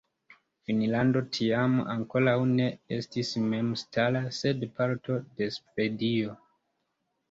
[0.69, 2.67] Finnlando tiam ankoraŭ ne
[2.99, 6.41] estis memstara, sed parto de Svedio.